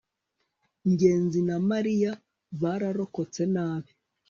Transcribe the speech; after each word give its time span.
ngenzi 0.91 1.39
na 1.47 1.57
mariya 1.69 2.11
bararokotse 2.61 3.41
nabi 3.53 3.91